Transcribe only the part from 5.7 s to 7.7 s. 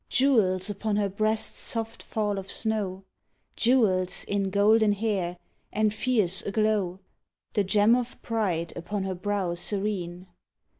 and fierce aglow, The